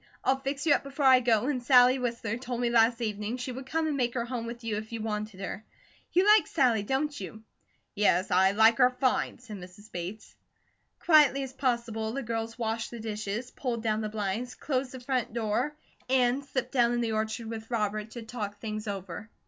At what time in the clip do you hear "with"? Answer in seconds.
4.47-4.63, 17.47-17.69